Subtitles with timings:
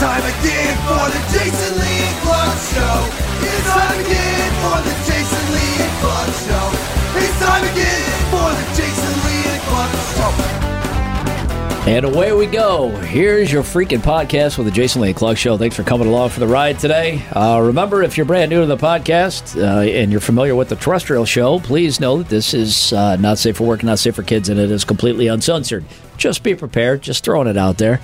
[0.00, 2.96] time again for the Jason Lee and Clark Show.
[3.44, 6.66] It's time again for the Jason Lee and Clark Show.
[7.20, 11.90] It's time again for the Jason Lee and Clark Show.
[11.90, 12.88] And away we go.
[12.88, 15.58] Here's your freaking podcast with the Jason Lee and Clark Show.
[15.58, 17.22] Thanks for coming along for the ride today.
[17.32, 20.76] Uh, remember, if you're brand new to the podcast uh, and you're familiar with the
[20.76, 24.22] terrestrial show, please know that this is uh, not safe for work, not safe for
[24.22, 25.84] kids, and it is completely uncensored.
[26.16, 27.02] Just be prepared.
[27.02, 28.00] Just throwing it out there.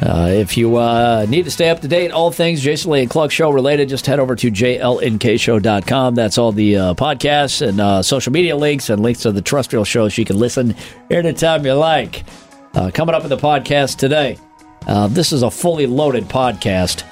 [0.00, 3.10] Uh, if you uh, need to stay up to date, all things Jason Lee and
[3.10, 6.14] Cluck Show related, just head over to jlnkshow.com.
[6.14, 9.84] That's all the uh, podcasts and uh, social media links and links to the terrestrial
[9.84, 10.76] shows you can listen
[11.10, 12.24] anytime you like.
[12.74, 14.38] Uh, coming up in the podcast today,
[14.86, 17.02] uh, this is a fully loaded podcast.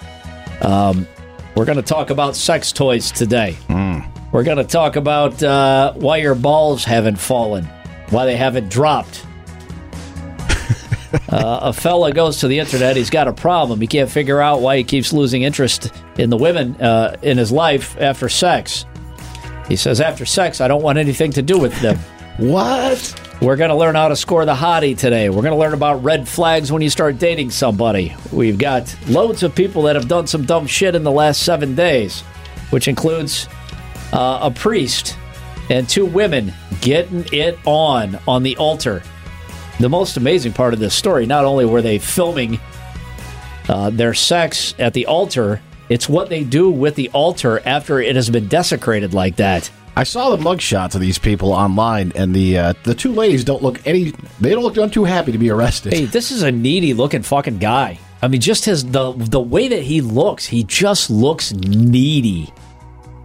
[0.64, 1.08] Um,
[1.56, 3.56] we're going to talk about sex toys today.
[4.32, 7.64] We're going to talk about uh, why your balls haven't fallen,
[8.10, 9.24] why they haven't dropped.
[11.28, 12.96] Uh, a fella goes to the internet.
[12.96, 13.80] He's got a problem.
[13.80, 17.50] He can't figure out why he keeps losing interest in the women uh, in his
[17.50, 18.84] life after sex.
[19.68, 21.98] He says, After sex, I don't want anything to do with them.
[22.38, 23.22] What?
[23.40, 25.28] We're going to learn how to score the hottie today.
[25.28, 28.14] We're going to learn about red flags when you start dating somebody.
[28.32, 31.74] We've got loads of people that have done some dumb shit in the last seven
[31.74, 32.22] days,
[32.70, 33.48] which includes
[34.12, 35.18] uh, a priest
[35.68, 39.02] and two women getting it on on the altar.
[39.78, 42.58] The most amazing part of this story not only were they filming
[43.68, 48.16] uh, their sex at the altar, it's what they do with the altar after it
[48.16, 49.70] has been desecrated like that.
[49.94, 53.62] I saw the mugshots of these people online, and the uh, the two ladies don't
[53.62, 54.12] look any.
[54.40, 55.94] They don't look too happy to be arrested.
[55.94, 57.98] Hey, this is a needy looking fucking guy.
[58.20, 62.52] I mean, just his the the way that he looks, he just looks needy.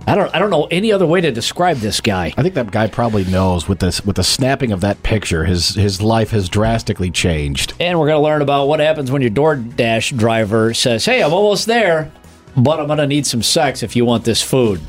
[0.07, 2.33] I don't I don't know any other way to describe this guy.
[2.37, 5.75] I think that guy probably knows with this with the snapping of that picture, his
[5.75, 7.73] his life has drastically changed.
[7.79, 11.67] And we're gonna learn about what happens when your DoorDash driver says, "Hey, I'm almost
[11.67, 12.11] there,
[12.57, 14.81] but I'm gonna need some sex if you want this food."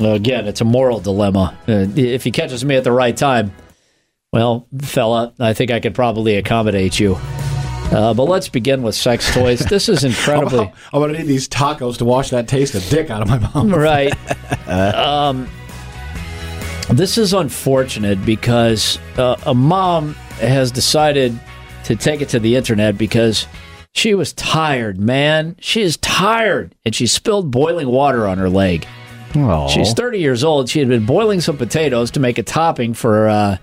[0.00, 1.56] Again, it's a moral dilemma.
[1.68, 3.52] Uh, if he catches me at the right time,
[4.32, 7.18] well, fella, I think I could probably accommodate you.
[7.90, 9.60] Uh, but let's begin with sex toys.
[9.60, 10.70] This is incredibly.
[10.92, 13.72] I'm gonna need these tacos to wash that taste of dick out of my mouth.
[13.76, 14.68] right.
[14.68, 15.48] um,
[16.90, 21.38] this is unfortunate because uh, a mom has decided
[21.84, 23.46] to take it to the internet because
[23.94, 25.56] she was tired, man.
[25.58, 28.86] She is tired, and she spilled boiling water on her leg.
[29.34, 29.68] Aw.
[29.68, 30.68] She's 30 years old.
[30.68, 33.56] She had been boiling some potatoes to make a topping for uh,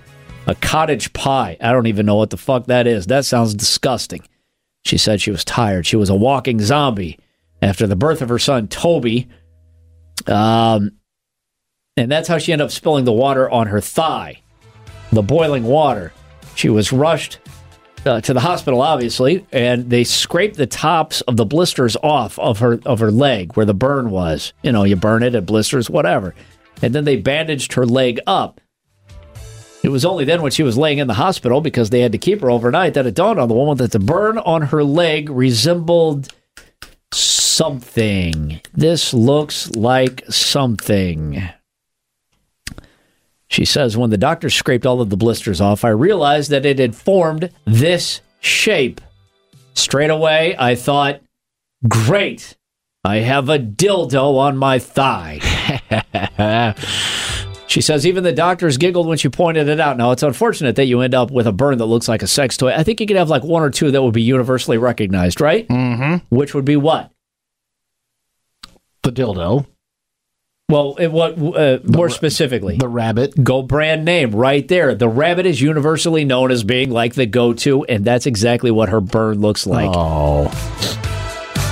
[0.47, 1.57] a cottage pie.
[1.59, 3.07] I don't even know what the fuck that is.
[3.07, 4.21] That sounds disgusting.
[4.85, 5.85] She said she was tired.
[5.85, 7.17] She was a walking zombie
[7.61, 9.27] after the birth of her son, Toby.
[10.27, 10.91] Um,
[11.97, 14.41] and that's how she ended up spilling the water on her thigh,
[15.11, 16.13] the boiling water.
[16.55, 17.39] She was rushed
[18.05, 22.59] uh, to the hospital, obviously, and they scraped the tops of the blisters off of
[22.59, 24.53] her of her leg where the burn was.
[24.61, 26.35] You know, you burn it, it blisters, whatever.
[26.81, 28.61] And then they bandaged her leg up.
[29.85, 32.17] It was only then when she was laying in the hospital because they had to
[32.17, 35.29] keep her overnight that it dawned on the woman that the burn on her leg
[35.29, 36.33] resembled
[37.13, 38.61] something.
[38.73, 41.47] This looks like something.
[43.47, 46.79] She says, when the doctor scraped all of the blisters off, I realized that it
[46.79, 49.01] had formed this shape.
[49.75, 51.21] Straight away, I thought,
[51.87, 52.57] great,
[53.03, 55.41] I have a dildo on my thigh.
[57.75, 59.97] she says, even the doctors giggled when she pointed it out.
[59.97, 62.55] Now, it's unfortunate that you end up with a burn that looks like a sex
[62.55, 62.71] toy.
[62.73, 65.67] I think you could have like one or two that would be universally recognized, right?
[65.67, 66.33] Mm-hmm.
[66.33, 67.11] Which would be what?
[69.03, 69.65] the dildo,
[70.69, 72.77] Well, it, what uh, more specifically?
[72.77, 73.43] the rabbit.
[73.43, 74.95] Go brand name right there.
[74.95, 78.87] The rabbit is universally known as being like the go to, and that's exactly what
[78.87, 79.91] her burn looks like.
[79.93, 80.45] Oh,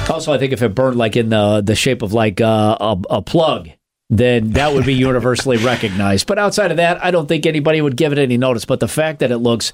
[0.10, 3.02] Also, I think if it burned like in the the shape of like uh, a,
[3.10, 3.70] a plug,
[4.10, 6.28] then that would be universally recognized.
[6.28, 8.66] But outside of that, I don't think anybody would give it any notice.
[8.66, 9.74] But the fact that it looks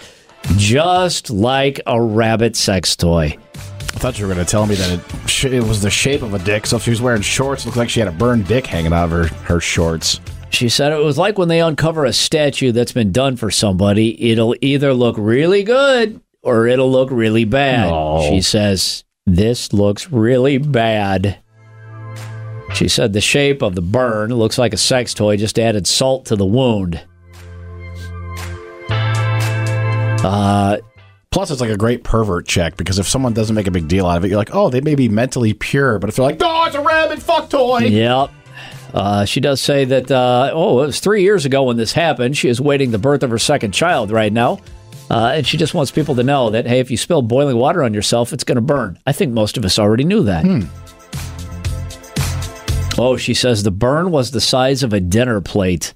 [0.56, 3.38] just like a rabbit sex toy.
[3.56, 6.22] I thought you were going to tell me that it, sh- it was the shape
[6.22, 6.66] of a dick.
[6.66, 8.94] So if she was wearing shorts, it looked like she had a burned dick hanging
[8.94, 10.22] out of her, her shorts.
[10.52, 14.32] She said it was like when they uncover a statue that's been done for somebody,
[14.32, 17.90] it'll either look really good or it'll look really bad.
[17.90, 18.26] No.
[18.30, 21.40] She says, This looks really bad.
[22.74, 26.26] She said the shape of the burn looks like a sex toy, just added salt
[26.28, 27.02] to the wound.
[30.22, 30.78] Uh,
[31.32, 34.08] Plus, it's like a great pervert check because if someone doesn't make a big deal
[34.08, 36.00] out of it, you're like, oh, they may be mentally pure.
[36.00, 37.80] But if they're like, no, it's a rabbit fuck toy.
[37.82, 38.32] Yep.
[38.92, 42.36] Uh, she does say that, uh, oh, it was three years ago when this happened.
[42.36, 44.60] She is waiting the birth of her second child right now.
[45.12, 47.84] Uh, and she just wants people to know that, hey, if you spill boiling water
[47.84, 48.98] on yourself, it's going to burn.
[49.06, 50.44] I think most of us already knew that.
[53.00, 55.94] Oh, she says the burn was the size of a dinner plate.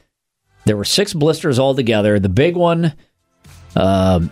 [0.63, 2.17] There were six blisters altogether.
[2.17, 2.93] The big one,
[3.75, 4.31] um,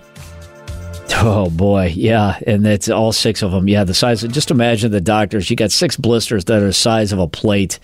[1.16, 3.68] oh boy, yeah, and it's all six of them.
[3.68, 4.24] Yeah, the size.
[4.24, 5.50] Of, just imagine the doctors.
[5.50, 7.78] You got six blisters that are the size of a plate,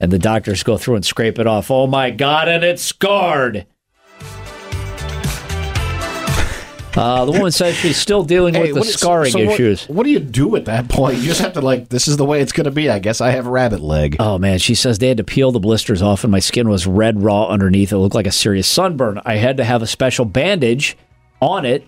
[0.00, 1.70] and the doctors go through and scrape it off.
[1.70, 3.66] Oh my god, and it's scarred.
[6.96, 9.88] Uh, the woman says she's still dealing with the scarring so what- issues.
[9.88, 11.16] What, do you do at that point?
[11.18, 12.88] You just have to like, this is the way it's going to be.
[12.88, 14.16] I guess I have rabbit leg.
[14.20, 16.86] Oh man, she says they had to peel the blisters off and my skin was
[16.86, 17.92] red raw underneath.
[17.92, 19.20] It looked like a serious sunburn.
[19.24, 20.96] I had to have a special bandage
[21.40, 21.86] on it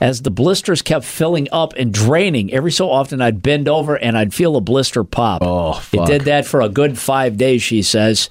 [0.00, 2.52] as the blisters kept filling up and draining.
[2.52, 5.42] Every so often I'd bend over and I'd feel a blister pop.
[5.42, 8.28] Oh, It did that for a good five days, she says.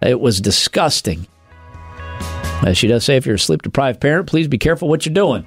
[0.00, 1.26] It was disgusting.
[2.66, 5.14] As she does say, if you're a sleep deprived parent, please be careful what you're
[5.14, 5.46] doing.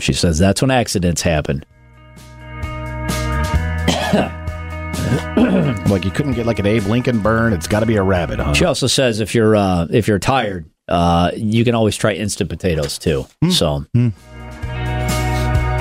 [0.00, 1.64] She says that's when accidents happen.
[5.88, 7.54] Like you couldn't get like an Abe Lincoln burn.
[7.54, 8.52] It's got to be a rabbit, huh?
[8.52, 12.50] She also says if you're uh, if you're tired, uh, you can always try instant
[12.50, 13.26] potatoes too.
[13.50, 14.12] So, mm.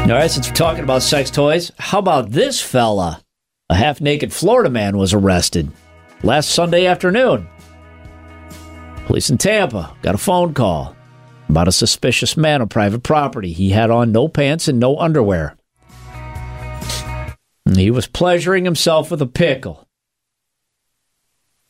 [0.04, 3.22] all right, since we're talking about sex toys, how about this fella?
[3.70, 5.70] A half naked Florida man was arrested
[6.24, 7.50] last Sunday afternoon.
[9.08, 10.94] Police in Tampa got a phone call
[11.48, 13.54] about a suspicious man on private property.
[13.54, 15.56] He had on no pants and no underwear.
[17.66, 19.88] And He was pleasuring himself with a pickle.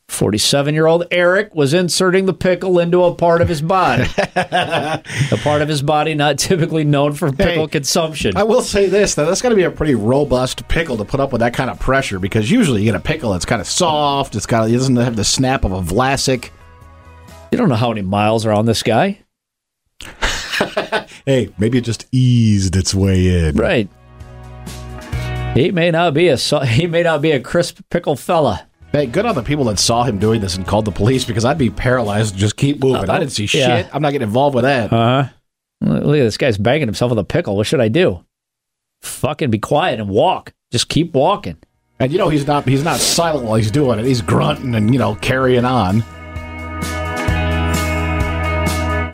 [0.08, 4.02] 47 year old Eric was inserting the pickle into a part of his body.
[4.34, 5.02] a
[5.44, 8.36] part of his body not typically known for pickle Hey, consumption.
[8.36, 11.20] I will say this: though, that's got to be a pretty robust pickle to put
[11.20, 12.18] up with that kind of pressure.
[12.18, 14.34] Because usually you get a pickle that's kind of soft.
[14.34, 16.50] It's got it doesn't have the snap of a Vlasic.
[17.50, 19.20] You don't know how many miles are on this guy.
[21.26, 23.54] Hey, maybe it just eased its way in.
[23.56, 23.88] Right.
[25.54, 26.36] He may not be a
[26.66, 28.66] he may not be a crisp pickle fella.
[28.92, 31.44] Hey, good on the people that saw him doing this and called the police because
[31.44, 32.32] I'd be paralyzed.
[32.32, 33.10] and Just keep moving.
[33.10, 33.82] I didn't see Yeah.
[33.82, 33.88] shit.
[33.94, 34.90] I'm not getting involved with that.
[34.92, 35.28] Uh-huh.
[35.82, 37.56] Look at this guy's banging himself with a pickle.
[37.56, 38.24] What should I do?
[39.02, 40.54] Fucking be quiet and walk.
[40.72, 41.58] Just keep walking.
[42.00, 44.06] And you know he's not he's not silent while he's doing it.
[44.06, 46.02] He's grunting and you know carrying on.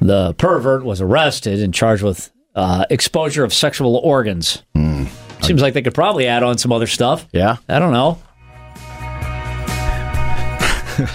[0.04, 4.62] The pervert was arrested and charged with uh, exposure of sexual organs.
[5.40, 7.26] Seems like they could probably add on some other stuff.
[7.32, 7.56] Yeah.
[7.70, 8.18] I don't know.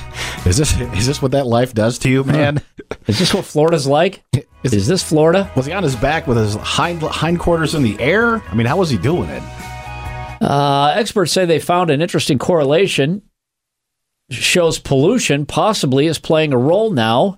[0.46, 2.62] Is this is this what that life does to you, man?
[3.08, 4.24] Is this what Florida's like?
[4.64, 5.52] Is- Is this Florida?
[5.56, 8.42] Was he on his back with his hind hindquarters in the air?
[8.50, 9.44] I mean, how was he doing it?
[10.42, 13.22] Uh, experts say they found an interesting correlation.
[14.32, 17.38] Shows pollution possibly is playing a role now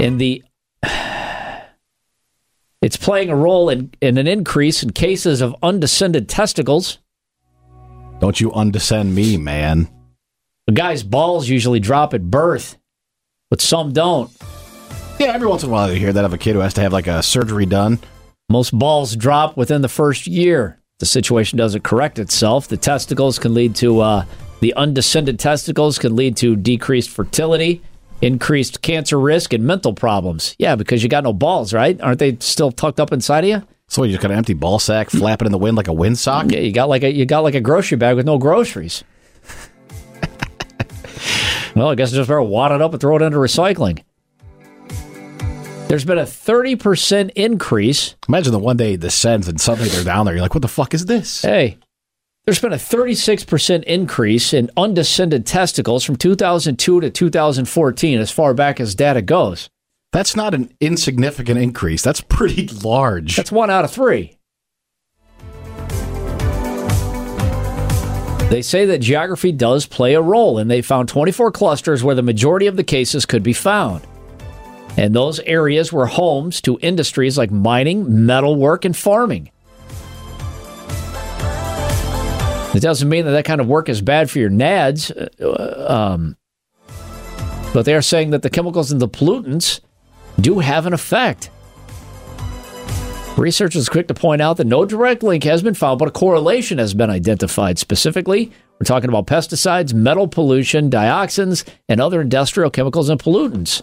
[0.00, 0.42] in the.
[2.82, 6.98] It's playing a role in, in an increase in cases of undescended testicles.
[8.20, 9.88] Don't you undescend me, man.
[10.68, 12.76] A guy's balls usually drop at birth,
[13.48, 14.30] but some don't.
[15.18, 16.82] Yeah, every once in a while you hear that of a kid who has to
[16.82, 18.00] have like a surgery done.
[18.50, 20.78] Most balls drop within the first year.
[20.98, 22.68] The situation doesn't correct itself.
[22.68, 24.24] The testicles can lead to uh,
[24.60, 27.82] the undescended testicles can lead to decreased fertility,
[28.20, 30.54] increased cancer risk, and mental problems.
[30.58, 32.00] Yeah, because you got no balls, right?
[32.00, 33.62] Aren't they still tucked up inside of you?
[33.88, 36.50] So you just got an empty ball sack flapping in the wind like a windsock.
[36.50, 39.04] Yeah, you got like a you got like a grocery bag with no groceries.
[41.76, 44.02] well, I guess I just better wad it up and throw it into recycling.
[45.86, 50.26] There's been a 30% increase Imagine the one day it descends and suddenly they're down
[50.26, 50.34] there.
[50.34, 51.42] You're like, what the fuck is this?
[51.42, 51.78] Hey,
[52.44, 58.80] there's been a 36% increase in undescended testicles from 2002 to 2014, as far back
[58.80, 59.70] as data goes.
[60.12, 62.02] That's not an insignificant increase.
[62.02, 63.36] That's pretty large.
[63.36, 64.38] That's one out of three.
[68.50, 72.22] They say that geography does play a role, and they found 24 clusters where the
[72.22, 74.06] majority of the cases could be found.
[74.98, 79.50] And those areas were homes to industries like mining, metalwork, and farming.
[82.74, 86.36] It doesn't mean that that kind of work is bad for your nads, uh, um,
[87.72, 89.80] but they are saying that the chemicals and the pollutants
[90.40, 91.50] do have an effect.
[93.36, 96.12] Research is quick to point out that no direct link has been found, but a
[96.12, 97.78] correlation has been identified.
[97.78, 103.82] Specifically, we're talking about pesticides, metal pollution, dioxins, and other industrial chemicals and pollutants.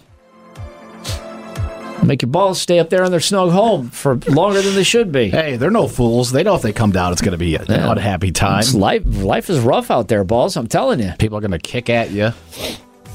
[2.04, 5.12] Make your balls stay up there in their snug home for longer than they should
[5.12, 5.30] be.
[5.30, 6.32] hey, they're no fools.
[6.32, 7.92] They know if they come down, it's going to be an Yeah.
[7.92, 8.60] unhappy time.
[8.60, 10.58] It's life, life is rough out there, balls.
[10.58, 11.14] I'm telling you.
[11.20, 12.32] People are going to kick at you.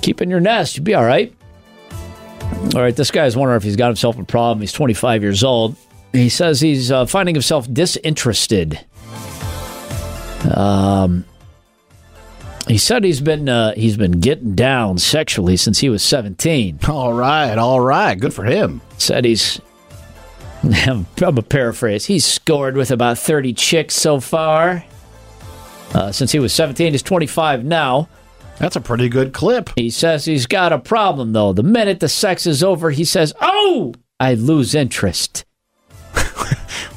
[0.03, 0.77] Keep in your nest.
[0.77, 1.35] You'll be all right.
[2.75, 4.61] All right, this guy's wondering if he's got himself a problem.
[4.61, 5.75] He's 25 years old.
[6.13, 8.79] He says he's uh, finding himself disinterested.
[10.55, 11.25] Um,
[12.67, 16.81] he said he's been uh, he's been getting down sexually since he was 17.
[16.89, 18.19] All right, all right.
[18.19, 18.81] Good for him.
[18.99, 19.61] Said he's
[20.87, 22.07] I'm a paraphrase.
[22.07, 24.85] He's scored with about 30 chicks so far.
[25.95, 28.09] Uh, since he was 17, he's 25 now.
[28.59, 29.71] That's a pretty good clip.
[29.77, 31.53] He says he's got a problem, though.
[31.53, 35.45] The minute the sex is over, he says, Oh, I lose interest.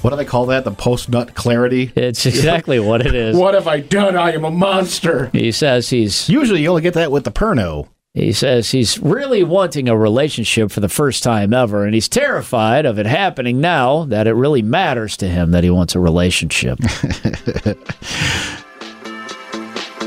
[0.01, 0.63] What do they call that?
[0.63, 1.91] The post nut clarity?
[1.95, 3.35] It's exactly what it is.
[3.35, 4.15] What have I done?
[4.15, 5.29] I am a monster.
[5.33, 7.89] He says he's Usually you only get that with the perno.
[8.13, 12.85] he says he's really wanting a relationship for the first time ever, and he's terrified
[12.85, 16.79] of it happening now that it really matters to him that he wants a relationship.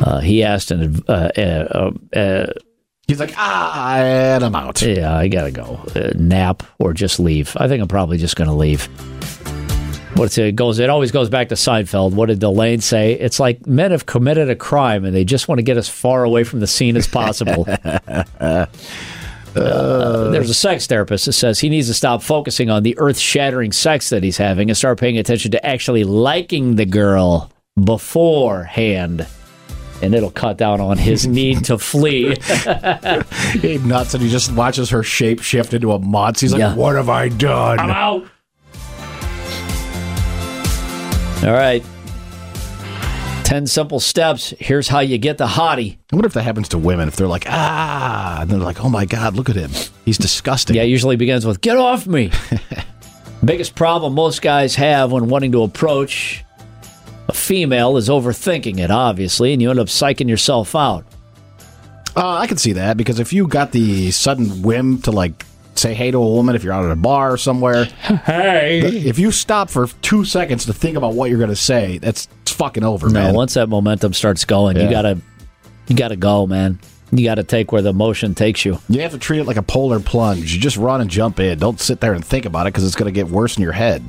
[0.03, 2.47] uh, he asked an uh, uh, uh,
[3.09, 4.81] He's like, ah, and I'm out.
[4.81, 5.85] Yeah, I gotta go.
[5.95, 7.55] Uh, nap or just leave.
[7.59, 8.89] I think I'm probably just gonna leave.
[10.15, 10.79] What's it goes?
[10.79, 12.13] It always goes back to Seinfeld.
[12.13, 13.13] What did Delane say?
[13.15, 16.23] It's like men have committed a crime and they just want to get as far
[16.25, 17.67] away from the scene as possible.
[19.55, 23.71] Uh, there's a sex therapist that says he needs to stop focusing on the earth-shattering
[23.71, 27.53] sex that he's having and start paying attention to actually liking the girl
[27.85, 29.27] beforehand.
[30.01, 32.35] And it'll cut down on his need to flee.
[33.61, 36.41] He nuts and he just watches her shape shift into a mutz.
[36.41, 36.75] He's like, Yeah.
[36.75, 37.79] what have I done?
[37.79, 38.27] I'm out.
[41.45, 41.85] All right.
[43.45, 44.55] 10 simple steps.
[44.59, 45.99] Here's how you get the hottie.
[46.13, 47.09] I wonder if that happens to women.
[47.09, 49.71] If they're like, ah, and they're like, oh my God, look at him.
[50.05, 50.77] He's disgusting.
[50.77, 52.31] Yeah, it usually begins with get off me.
[53.45, 56.45] Biggest problem most guys have when wanting to approach
[57.29, 61.05] a female is overthinking it, obviously, and you end up psyching yourself out.
[62.17, 65.95] Uh, I can see that because if you got the sudden whim to like say
[65.95, 67.85] hey to a woman if you're out at a bar or somewhere,
[68.25, 68.81] Hey.
[68.81, 72.29] if you stop for two seconds to think about what you're going to say, that's
[72.43, 73.35] it's fucking over, No, man.
[73.35, 75.19] once that momentum starts going, you gotta
[75.89, 76.79] you gotta go, man.
[77.11, 78.79] You gotta take where the motion takes you.
[78.89, 80.55] You have to treat it like a polar plunge.
[80.55, 81.59] You just run and jump in.
[81.59, 83.73] Don't sit there and think about it because it's going to get worse in your
[83.73, 84.03] head.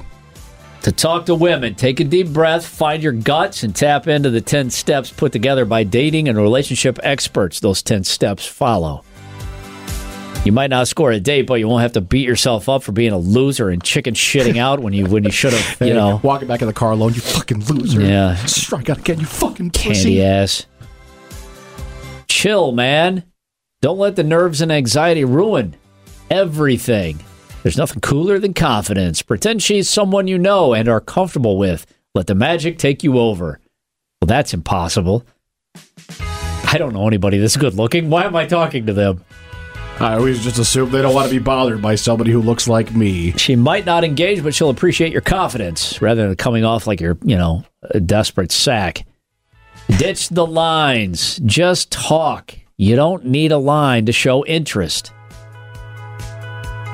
[0.84, 4.41] To talk to women, take a deep breath, find your guts, and tap into the
[4.41, 7.60] 10 steps put together by dating and relationship experts.
[7.62, 9.03] Those 10 steps follow.
[10.46, 12.92] You might not score a date, but you won't have to beat yourself up for
[12.92, 16.20] being a loser and chicken shitting out when you when you should have, you know,
[16.22, 18.02] walking back in the car alone, you fucking loser.
[18.02, 18.36] Yeah.
[18.46, 20.22] strike out again, you fucking candy pussy.
[20.22, 20.66] ass.
[22.28, 23.24] Chill, man.
[23.82, 25.76] Don't let the nerves and anxiety ruin
[26.30, 27.20] everything.
[27.62, 29.22] There's nothing cooler than confidence.
[29.22, 31.86] Pretend she's someone you know and are comfortable with.
[32.16, 33.62] Let the magic take you over.
[34.22, 35.26] Well, that's impossible.
[36.66, 38.10] I don't know anybody that's good looking.
[38.10, 39.24] Why am I talking to them?
[40.00, 42.94] I always just assume they don't want to be bothered by somebody who looks like
[42.94, 43.32] me.
[43.34, 47.18] She might not engage, but she'll appreciate your confidence rather than coming off like you're,
[47.24, 49.06] you know, a desperate sack.
[49.98, 51.40] Ditch the lines.
[51.46, 52.56] Just talk.
[52.78, 55.14] You don't need a line to show interest.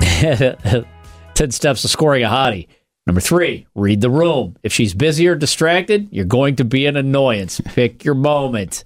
[0.00, 2.68] 10 steps to scoring a hottie.
[3.06, 4.56] Number three, read the room.
[4.62, 7.60] If she's busy or distracted, you're going to be an annoyance.
[7.64, 8.84] Pick your moment.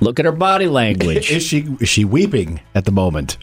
[0.00, 1.30] Look at her body language.
[1.32, 3.38] Is she is she weeping at the moment?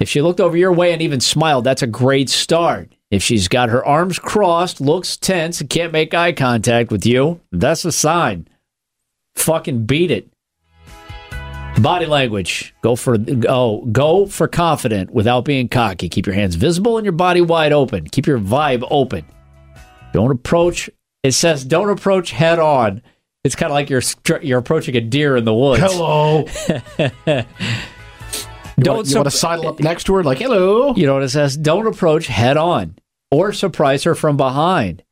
[0.00, 2.92] If she looked over your way and even smiled, that's a great start.
[3.10, 7.40] If she's got her arms crossed, looks tense, and can't make eye contact with you,
[7.52, 8.48] that's a sign.
[9.36, 10.28] Fucking beat it.
[11.80, 12.74] Body language.
[12.82, 13.16] Go for
[13.48, 16.08] oh, go for confident without being cocky.
[16.08, 18.06] Keep your hands visible and your body wide open.
[18.08, 19.24] Keep your vibe open.
[20.12, 20.88] Don't approach.
[21.22, 23.02] It says don't approach head on.
[23.44, 24.02] It's kind of like you're
[24.42, 25.82] you're approaching a deer in the woods.
[25.82, 26.46] Hello.
[28.76, 30.94] You Don't want, you want to sidle up next to her like hello?
[30.96, 31.56] You know what it says?
[31.56, 32.96] Don't approach head on
[33.30, 35.04] or surprise her from behind.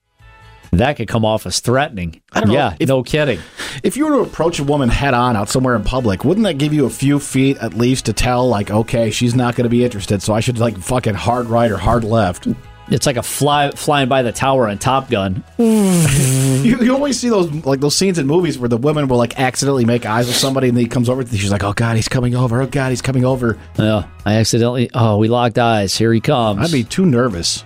[0.72, 2.20] That could come off as threatening.
[2.32, 2.54] I don't know.
[2.54, 3.38] Yeah, If- no kidding.
[3.84, 6.58] If you were to approach a woman head on out somewhere in public, wouldn't that
[6.58, 9.70] give you a few feet at least to tell like, okay, she's not going to
[9.70, 12.48] be interested, so I should like fucking hard right or hard left?
[12.90, 15.42] It's like a fly flying by the tower on Top Gun.
[16.62, 19.36] You, you always see those like those scenes in movies where the women will like
[19.40, 21.26] accidentally make eyes with somebody and he comes over.
[21.26, 22.62] She's like, "Oh God, he's coming over!
[22.62, 24.88] Oh God, he's coming over!" Yeah, I accidentally.
[24.94, 25.96] Oh, we locked eyes.
[25.96, 26.60] Here he comes.
[26.60, 27.64] I'd be too nervous.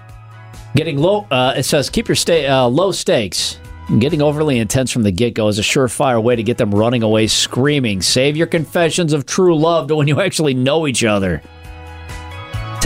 [0.74, 1.26] Getting low.
[1.30, 3.58] Uh, it says keep your sta- uh, low stakes.
[3.98, 7.02] Getting overly intense from the get go is a surefire way to get them running
[7.02, 8.00] away screaming.
[8.00, 11.42] Save your confessions of true love to when you actually know each other.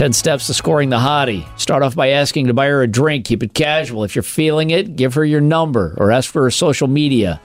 [0.01, 1.45] 10 steps to scoring the hottie.
[1.59, 3.23] Start off by asking to buy her a drink.
[3.23, 4.03] Keep it casual.
[4.03, 7.39] If you're feeling it, give her your number or ask for her social media,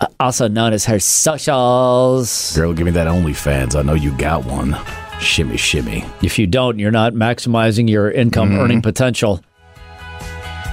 [0.00, 2.54] uh, also known as her socials.
[2.54, 3.74] Girl, give me that OnlyFans.
[3.74, 4.78] I know you got one.
[5.18, 6.04] Shimmy, shimmy.
[6.22, 9.42] If you don't, you're not maximizing your income earning potential.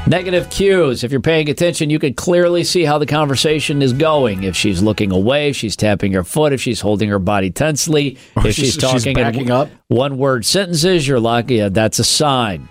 [0.07, 1.03] Negative cues.
[1.03, 4.41] If you're paying attention, you can clearly see how the conversation is going.
[4.43, 8.17] If she's looking away, if she's tapping her foot, if she's holding her body tensely,
[8.35, 9.69] Or if she's, she's- she's talking in up.
[9.87, 11.55] one word sentences, you're lucky.
[11.55, 12.67] Yeah, that's a sign.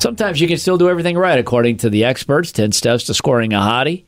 [0.00, 3.52] Sometimes you can still do everything right, according to the experts 10 steps to scoring
[3.52, 4.04] a hottie.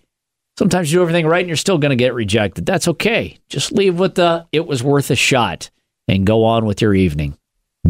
[0.58, 2.66] Sometimes you do everything right and you're still going to get rejected.
[2.66, 3.38] That's okay.
[3.48, 5.70] Just leave with the it was worth a shot
[6.08, 7.36] and go on with your evening.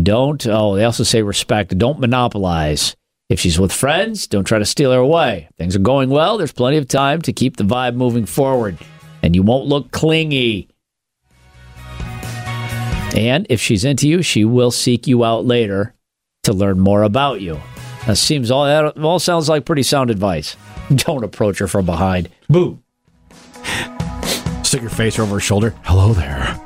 [0.01, 1.77] Don't, oh, they also say respect.
[1.79, 2.95] Don't monopolize.
[3.31, 5.47] If she's with friends, don't try to steal her away.
[5.51, 8.77] If things are going well, there's plenty of time to keep the vibe moving forward
[9.23, 10.69] and you won't look clingy.
[13.15, 15.95] And if she's into you, she will seek you out later
[16.43, 17.61] to learn more about you.
[18.07, 20.57] That seems all that all sounds like pretty sound advice.
[20.95, 22.31] Don't approach her from behind.
[22.49, 22.83] Boo.
[24.65, 25.73] Stick your face over her shoulder.
[25.85, 26.59] Hello there.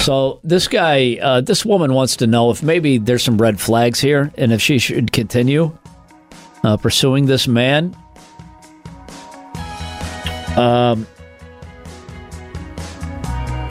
[0.00, 4.00] So this guy, uh, this woman wants to know if maybe there's some red flags
[4.00, 5.76] here, and if she should continue
[6.68, 7.96] uh, pursuing this man.
[10.56, 11.06] Um,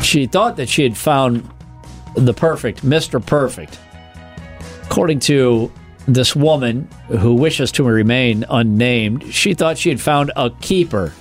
[0.01, 1.48] she thought that she had found
[2.16, 3.80] the perfect Mister Perfect,
[4.84, 5.72] according to
[6.08, 9.32] this woman who wishes to remain unnamed.
[9.32, 11.13] She thought she had found a keeper.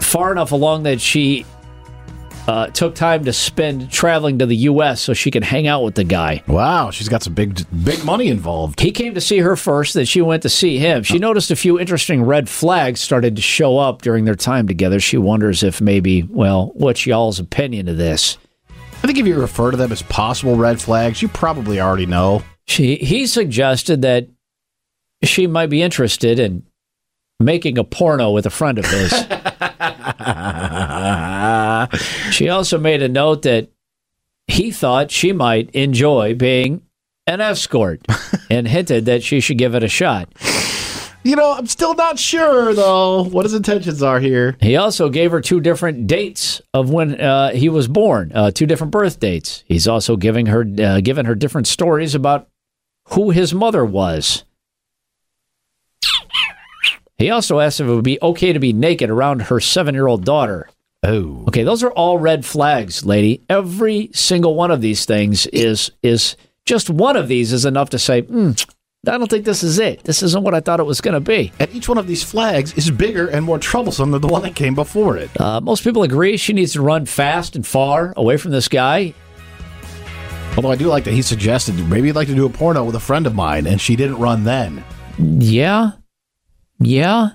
[0.00, 1.44] Far enough along that she
[2.50, 5.00] uh, took time to spend traveling to the U.S.
[5.00, 6.42] so she could hang out with the guy.
[6.48, 8.80] Wow, she's got some big, big money involved.
[8.80, 11.04] He came to see her first, then she went to see him.
[11.04, 14.98] She noticed a few interesting red flags started to show up during their time together.
[14.98, 18.36] She wonders if maybe, well, what's y'all's opinion of this?
[18.68, 22.42] I think if you refer to them as possible red flags, you probably already know.
[22.66, 24.26] She he suggested that
[25.22, 26.64] she might be interested in
[27.38, 29.12] making a porno with a friend of his.
[32.30, 33.68] she also made a note that
[34.46, 36.82] he thought she might enjoy being
[37.26, 38.00] an escort
[38.50, 40.28] and hinted that she should give it a shot.
[41.22, 44.56] You know, I'm still not sure though what his intentions are here.
[44.60, 48.64] He also gave her two different dates of when uh, he was born, uh, two
[48.64, 49.62] different birth dates.
[49.66, 52.48] He's also giving her uh, given her different stories about
[53.08, 54.44] who his mother was.
[57.18, 60.06] He also asked if it would be okay to be naked around her seven year
[60.06, 60.70] old daughter.
[61.02, 63.42] Oh, Okay, those are all red flags, lady.
[63.48, 66.36] Every single one of these things is is
[66.66, 68.50] just one of these is enough to say, hmm,
[69.08, 70.04] I don't think this is it.
[70.04, 71.52] This isn't what I thought it was going to be.
[71.58, 74.54] and each one of these flags is bigger and more troublesome than the one that
[74.54, 75.30] came before it.
[75.40, 79.14] Uh, most people agree she needs to run fast and far away from this guy.
[80.56, 82.94] Although I do like that he suggested maybe he'd like to do a porno with
[82.94, 84.84] a friend of mine, and she didn't run then.
[85.18, 85.92] Yeah.
[86.78, 87.30] Yeah.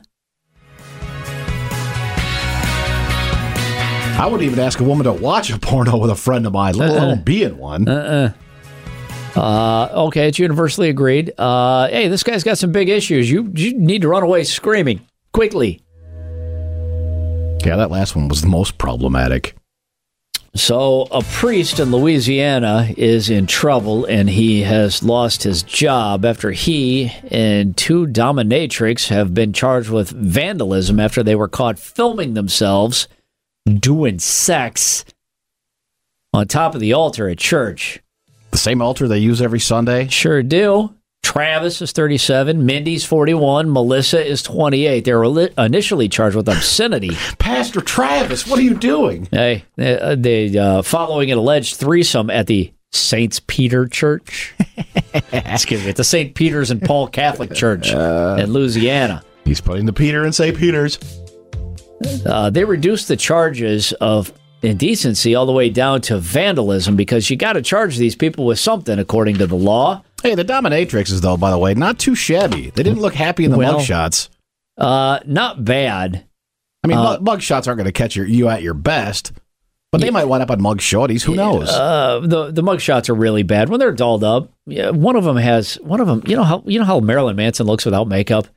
[4.17, 6.75] I wouldn't even ask a woman to watch a porno with a friend of mine,
[6.75, 7.87] let alone be in one.
[9.35, 11.33] Uh, okay, it's universally agreed.
[11.37, 13.29] Uh, hey, this guy's got some big issues.
[13.29, 15.01] You, you need to run away screaming
[15.33, 15.81] quickly.
[17.65, 19.55] yeah, that last one was the most problematic.
[20.55, 26.51] So, a priest in Louisiana is in trouble and he has lost his job after
[26.51, 33.09] he and two dominatrix have been charged with vandalism after they were caught filming themselves
[33.65, 35.05] doing sex
[36.33, 38.01] on top of the altar at church.
[38.51, 40.07] The same altar they use every Sunday.
[40.07, 40.93] Sure do.
[41.23, 45.03] Travis is 37, Mindy's 41, Melissa is 28.
[45.03, 47.09] They were li- initially charged with obscenity.
[47.39, 49.27] Pastor Travis, what are you doing?
[49.31, 54.53] Hey, they, uh, they uh, following an alleged threesome at the Saints Peter Church.
[55.33, 56.35] Excuse me, at the St.
[56.35, 59.23] Peter's and Paul Catholic Church in Louisiana.
[59.45, 60.55] He's putting the Peter in St.
[60.55, 60.99] Peter's.
[62.25, 67.37] Uh, they reduced the charges of indecency all the way down to vandalism because you
[67.37, 70.03] got to charge these people with something according to the law.
[70.23, 72.71] Hey, the dominatrixes, though, by the way, not too shabby.
[72.71, 74.29] They didn't look happy in the Well- mug shots.
[74.77, 76.25] Uh, not bad.
[76.83, 79.31] I mean, mug mug shots aren't going to catch your, you at your best,
[79.91, 81.23] but they might wind up on mug shorties.
[81.23, 81.69] Who knows?
[81.69, 84.51] Uh, the the mug shots are really bad when they're dolled up.
[84.67, 86.21] Yeah, one of them has one of them.
[86.27, 88.47] You know how you know how Marilyn Manson looks without makeup.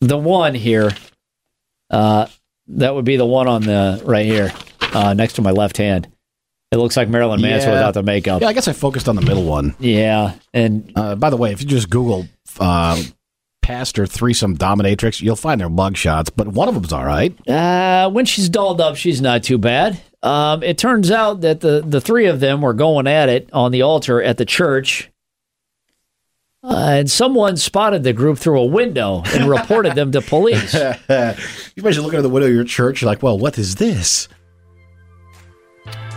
[0.00, 0.90] The one here,
[1.90, 2.26] uh,
[2.68, 6.08] that would be the one on the right here, uh, next to my left hand.
[6.70, 7.74] It looks like Marilyn Manson Yeah.
[7.76, 8.42] without the makeup.
[8.42, 9.74] yeah, I guess I focused on the middle one.
[9.80, 12.26] Yeah, and Uh, by the way, if you just Google
[12.60, 13.00] uh,
[13.62, 17.34] pastor threesome dominatrix, you'll find their mug shots, but one of them's all right.
[17.48, 19.98] Uh, when she's dolled up, she's not too bad.
[20.22, 23.72] Um, it turns out that the, the three of them were going at it on
[23.72, 25.10] the altar at the church.
[26.62, 30.74] Uh, and someone spotted the group through a window and reported them to police.
[30.74, 30.82] you
[31.76, 34.28] imagine looking at the window of your church, you're like, well, what is this?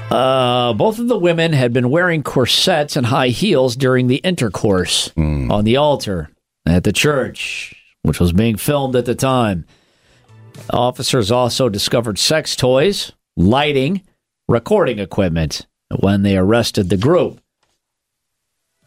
[0.10, 5.10] Uh, both of the women had been wearing corsets and high heels during the intercourse
[5.52, 6.30] on the altar
[6.66, 9.66] at the church, which was being filmed at the time.
[10.72, 14.02] Officers also discovered sex toys, lighting,
[14.50, 15.66] recording equipment
[16.00, 17.40] when they arrested the group.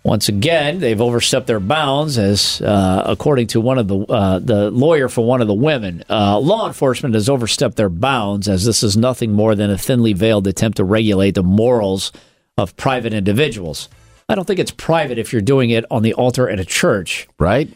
[0.04, 4.70] Once again, they've overstepped their bounds, as uh, according to one of the uh, the
[4.70, 8.82] lawyer for one of the women, uh, law enforcement has overstepped their bounds, as this
[8.82, 12.12] is nothing more than a thinly veiled attempt to regulate the morals
[12.58, 13.88] of private individuals.
[14.28, 17.26] I don't think it's private if you're doing it on the altar at a church.
[17.38, 17.72] Right?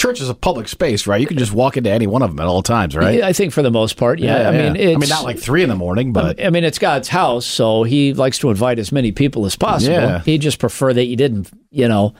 [0.00, 1.20] Church is a public space, right?
[1.20, 3.20] You can just walk into any one of them at all times, right?
[3.22, 4.48] I think for the most part, yeah.
[4.48, 6.78] I mean, it's, I mean, not like three in the morning, but I mean, it's
[6.78, 9.92] God's house, so He likes to invite as many people as possible.
[9.92, 10.20] Yeah.
[10.20, 12.14] He just prefer that you didn't, you know,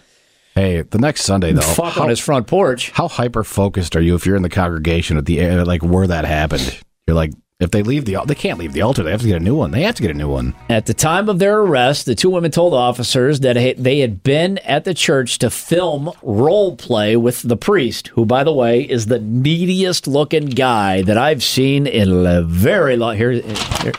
[0.55, 2.91] hey, the next Sunday though, fuck how, on his front porch.
[2.91, 6.27] how hyper focused are you if you're in the congregation at the like where that
[6.27, 6.79] happened?
[7.07, 9.03] You're like, if they leave the, they can't leave the altar.
[9.03, 9.71] They have to get a new one.
[9.71, 10.55] They have to get a new one.
[10.69, 14.59] At the time of their arrest, the two women told officers that they had been
[14.59, 19.07] at the church to film role play with the priest, who, by the way, is
[19.07, 23.17] the neediest looking guy that I've seen in a very long.
[23.17, 23.93] Here, here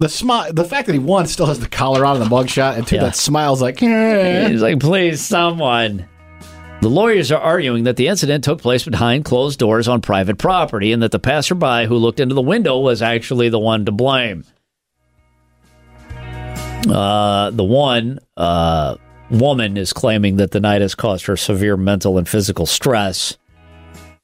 [0.00, 2.76] The smile, the fact that he one still has the collar on in the mugshot,
[2.76, 3.02] and two Yeah.
[3.04, 4.48] that smiles like, eh.
[4.50, 6.08] he's like, please, someone.
[6.82, 10.90] The lawyers are arguing that the incident took place behind closed doors on private property
[10.90, 14.44] and that the passerby who looked into the window was actually the one to blame.
[16.90, 18.96] Uh, the one uh,
[19.30, 23.38] woman is claiming that the night has caused her severe mental and physical stress.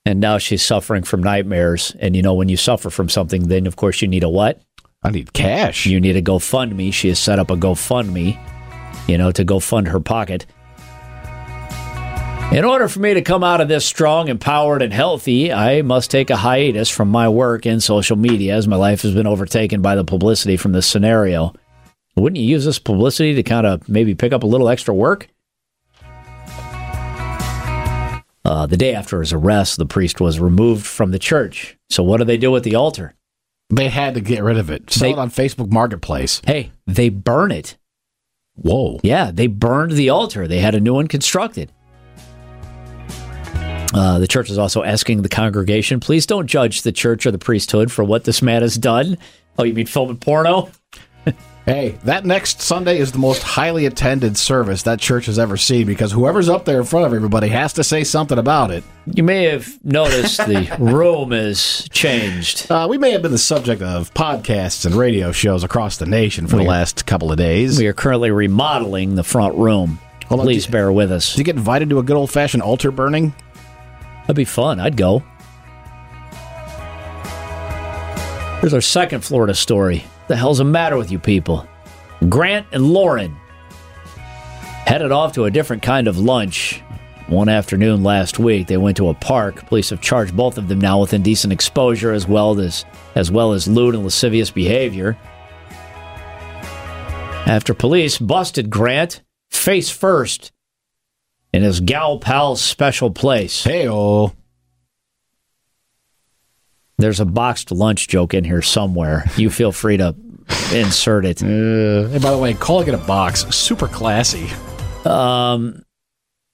[0.05, 1.95] And now she's suffering from nightmares.
[2.01, 4.61] And you know, when you suffer from something, then of course you need a what?
[5.05, 5.87] I need cash.
[5.87, 6.93] You need a GoFundMe.
[6.93, 8.37] She has set up a GoFundMe,
[9.07, 10.45] you know, to go fund her pocket.
[12.51, 16.11] In order for me to come out of this strong, empowered, and healthy, I must
[16.11, 19.83] take a hiatus from my work in social media as my life has been overtaken
[19.83, 21.53] by the publicity from this scenario.
[22.17, 25.29] Wouldn't you use this publicity to kind of maybe pick up a little extra work?
[28.47, 31.77] Uh, the day after his arrest, the priest was removed from the church.
[31.91, 33.15] So, what do they do with the altar?
[33.69, 34.91] They had to get rid of it.
[34.91, 36.41] Sell They- it on Facebook Marketplace.
[36.47, 37.77] Hey, they burn it.
[38.55, 39.01] Whoa.
[39.03, 40.49] Yeah, they burned the altar.
[40.49, 41.71] They had a new one constructed.
[43.95, 47.39] Uh, the church is also asking the congregation, please don't judge the church or the
[47.39, 49.17] priesthood for what this man has done.
[49.59, 50.71] Oh, you mean filming porno?
[51.69, 55.87] Hey, that next Sunday is the most highly attended service that church has ever seen
[55.87, 58.83] because whoever's up there in front of everybody has to say something about it.
[59.05, 62.73] You may have noticed the room has changed.
[62.73, 66.47] Uh, we may have been the subject of podcasts and radio shows across the nation
[66.47, 67.79] for the last couple of days.
[67.79, 69.99] We are currently remodeling the front room.
[70.29, 71.33] Hold Please do- bear with us.
[71.33, 73.35] Did you get invited to a good old fashioned altar burning?
[74.29, 74.79] That'd be fun.
[74.79, 75.23] I'd go.
[78.61, 80.05] Here's our second Florida story.
[80.27, 81.67] The hell's the matter with you people?
[82.29, 83.35] Grant and Lauren
[84.85, 86.83] headed off to a different kind of lunch.
[87.29, 89.65] One afternoon last week, they went to a park.
[89.67, 93.53] Police have charged both of them now with indecent exposure as well as as well
[93.53, 95.17] as lewd and lascivious behavior.
[97.47, 100.53] After police busted Grant face first
[101.53, 103.65] in his gal pal's special place.
[103.65, 104.33] Hey, oh.
[106.99, 109.25] There's a boxed lunch joke in here somewhere.
[109.37, 110.15] You feel free to
[110.73, 111.43] insert it.
[111.49, 114.49] Uh, hey, by the way, calling it a box, super classy.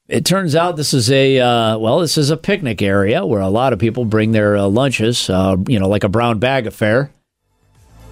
[0.09, 3.49] It turns out this is a uh, well, this is a picnic area where a
[3.49, 5.31] lot of people bring their uh, lunches.
[5.31, 7.11] Uh, you know, like a brown bag affair.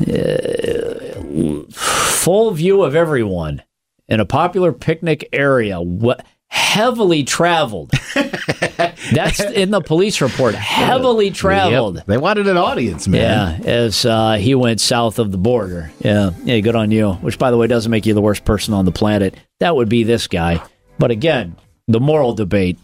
[0.01, 3.63] Uh, full view of everyone
[4.09, 5.81] in a popular picnic area.
[5.83, 7.91] What heavily traveled.
[8.15, 10.55] That's in the police report.
[10.55, 11.97] Heavily traveled.
[11.97, 12.07] Yep.
[12.07, 13.63] They wanted an audience, man.
[13.63, 15.91] Yeah, as uh, he went south of the border.
[16.01, 17.13] Yeah, yeah, good on you.
[17.15, 19.35] Which, by the way, doesn't make you the worst person on the planet.
[19.61, 20.63] That would be this guy.
[20.99, 21.57] But again,
[21.89, 22.79] the moral debate.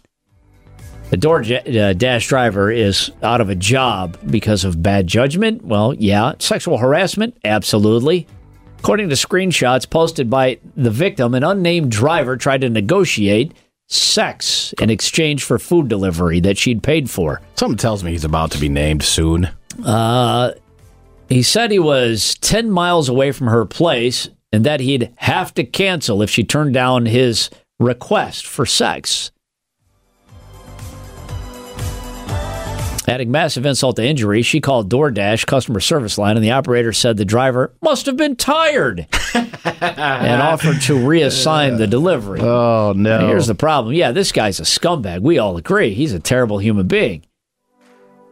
[1.10, 5.64] The door uh, dash driver is out of a job because of bad judgment.
[5.64, 6.34] Well, yeah.
[6.38, 7.36] Sexual harassment?
[7.44, 8.26] Absolutely.
[8.78, 13.52] According to screenshots posted by the victim, an unnamed driver tried to negotiate
[13.88, 17.40] sex in exchange for food delivery that she'd paid for.
[17.56, 19.48] Something tells me he's about to be named soon.
[19.84, 20.52] Uh,
[21.28, 25.64] he said he was 10 miles away from her place and that he'd have to
[25.64, 29.30] cancel if she turned down his request for sex.
[33.08, 37.16] Adding massive insult to injury, she called DoorDash customer service line, and the operator said
[37.16, 42.40] the driver must have been tired and offered to reassign the delivery.
[42.40, 43.26] Oh no!
[43.26, 43.94] Here's the problem.
[43.94, 45.22] Yeah, this guy's a scumbag.
[45.22, 45.94] We all agree.
[45.94, 47.24] He's a terrible human being.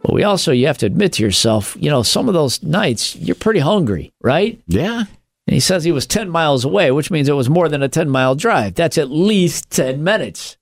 [0.03, 3.15] But we also, you have to admit to yourself, you know, some of those nights
[3.15, 4.61] you're pretty hungry, right?
[4.67, 5.05] yeah.
[5.47, 7.87] And he says he was 10 miles away, which means it was more than a
[7.87, 8.75] 10 mile drive.
[8.75, 10.57] That's at least 10 minutes.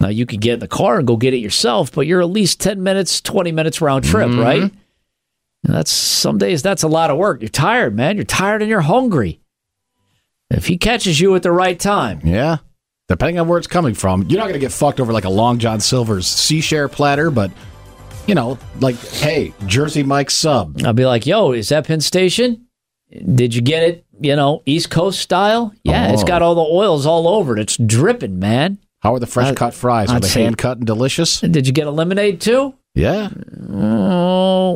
[0.00, 2.30] Now, you could get in the car and go get it yourself, but you're at
[2.30, 4.40] least 10 minutes, 20 minutes round trip, mm-hmm.
[4.40, 4.62] right?
[4.62, 7.42] And that's some days that's a lot of work.
[7.42, 8.16] You're tired, man.
[8.16, 9.40] You're tired and you're hungry.
[10.50, 12.58] If he catches you at the right time, Yeah.
[13.08, 15.30] Depending on where it's coming from, you're not going to get fucked over like a
[15.30, 17.50] Long John Silver's sea share platter, but
[18.28, 20.80] you know, like, hey, Jersey Mike sub.
[20.84, 22.68] I'll be like, yo, is that Penn Station?
[23.10, 25.72] Did you get it, you know, East Coast style?
[25.82, 26.26] Yeah, it's oh.
[26.26, 27.60] got all the oils all over it.
[27.60, 28.78] It's dripping, man.
[29.00, 30.10] How are the fresh cut fries?
[30.10, 31.40] Are I'd they hand cut and delicious?
[31.40, 32.74] Did you get a lemonade too?
[32.94, 33.30] Yeah.
[33.72, 34.72] Oh,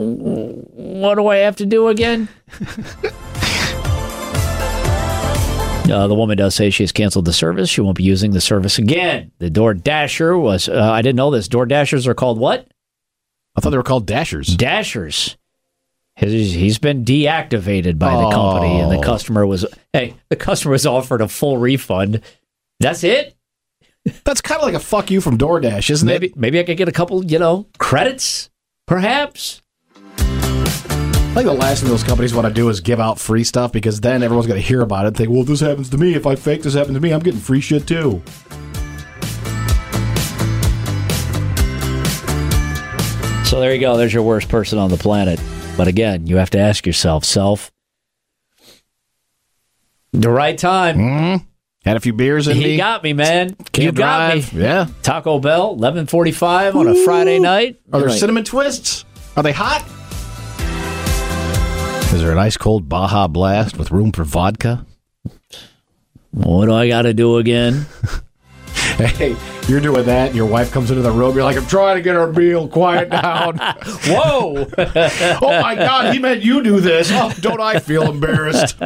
[0.73, 2.29] what do I have to do again?
[5.85, 7.69] Uh, the woman does say she has canceled the service.
[7.69, 9.31] She won't be using the service again.
[9.39, 11.47] The Door Dasher was, uh, I didn't know this.
[11.47, 12.67] Door Dashers are called what?
[13.55, 14.57] I thought they were called Dashers.
[14.57, 15.37] Dashers.
[16.17, 19.03] He's, he's been deactivated by the company, and the Oh.
[19.03, 22.23] customer was, hey, the customer was offered a full refund.
[22.81, 23.37] That's it?
[24.25, 26.37] That's kind of like a fuck you from DoorDash, isn't Maybe, it?
[26.37, 28.51] maybe I could get a couple, you know, credits,
[28.87, 29.63] perhaps.
[30.19, 33.73] I think the last thing those companies want to do is give out free stuff
[33.73, 35.99] because then everyone's going to hear about it and think, well, if this happens to
[35.99, 38.23] me, if I fake this happens to me, I'm getting free shit too.
[43.45, 43.97] So there you go.
[43.97, 45.41] There's your worst person on the planet.
[45.77, 47.71] But again, you have to ask yourself, self,
[50.13, 50.99] the right time.
[50.99, 51.45] Mm-hmm.
[51.85, 52.77] Had a few beers in He me.
[52.79, 53.55] got me, man.
[53.73, 54.55] Can't you got drive.
[54.55, 54.63] me.
[54.63, 54.87] Yeah.
[55.03, 57.79] Taco Bell, eleven forty-five on a Friday night.
[57.93, 59.05] Are there like, cinnamon twists?
[59.37, 59.85] Are they hot?
[62.15, 64.87] Is there an ice cold Baja Blast with room for vodka?
[66.31, 67.87] What do I got to do again?
[68.95, 69.35] Hey,
[69.67, 71.35] you're doing that, and your wife comes into the room.
[71.35, 72.69] You're like, I'm trying to get our meal.
[72.69, 73.57] Quiet down.
[74.07, 74.69] Whoa!
[74.79, 77.11] oh my God, he meant you do this.
[77.13, 78.77] Oh, don't I feel embarrassed?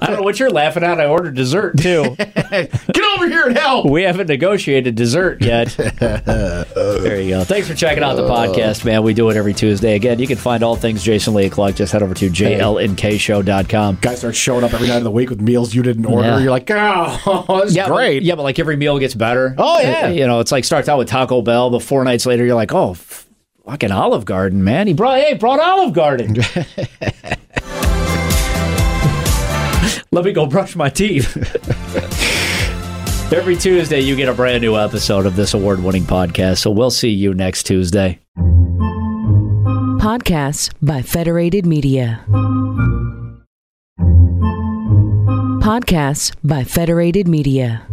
[0.00, 1.00] I don't know what you're laughing at.
[1.00, 2.14] I ordered dessert too.
[2.16, 3.86] Get over here and help.
[3.90, 5.68] we haven't negotiated dessert yet.
[5.76, 7.44] there you go.
[7.44, 9.02] Thanks for checking out the podcast, man.
[9.02, 9.94] We do it every Tuesday.
[9.96, 11.76] Again, you can find all things Jason Lee Clark.
[11.76, 13.98] Just head over to jlnkshow.com.
[14.00, 16.28] Guys start showing up every night of the week with meals you didn't order.
[16.28, 16.38] Yeah.
[16.38, 18.18] You're like, oh, this Yeah, great.
[18.20, 19.54] But, yeah, but like every meal gets better.
[19.58, 20.06] Oh, yeah.
[20.06, 22.54] Uh, You know, it's like starts out with Taco Bell, but four nights later, you're
[22.54, 24.86] like, oh, fucking Olive Garden, man.
[24.86, 26.36] He brought, hey, brought Olive Garden.
[30.12, 31.36] Let me go brush my teeth.
[33.32, 36.58] Every Tuesday, you get a brand new episode of this award winning podcast.
[36.58, 38.20] So we'll see you next Tuesday.
[39.98, 42.24] Podcasts by Federated Media.
[45.60, 47.84] Podcasts by Federated Media.